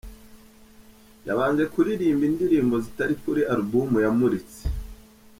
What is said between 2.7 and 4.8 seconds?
zitari kuri album yamuritse.